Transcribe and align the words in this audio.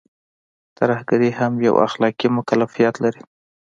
ترهګري 0.77 1.29
هم 1.39 1.53
يو 1.67 1.73
اخلاقي 1.87 2.27
مکلفيت 2.37 2.95
لري. 3.03 3.21